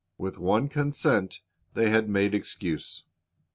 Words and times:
With 0.17 0.39
one 0.39 0.67
consent 0.67 1.41
they 1.75 1.91
had 1.91 2.09
made 2.09 2.33
excuse. 2.33 3.03